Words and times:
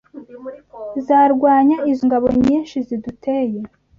zarwanya 1.05 1.77
izo 1.91 2.03
ngabo 2.07 2.27
nyinshi 2.43 2.75
ziduteye 2.87 3.59